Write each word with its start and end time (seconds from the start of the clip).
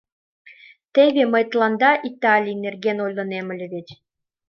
Теве 0.93 1.23
мый 1.33 1.43
тыланда 1.51 1.91
Италий 2.09 2.57
нерген 2.65 2.97
ойленам 3.05 3.47
ыле 3.53 3.65
вет. 3.73 3.87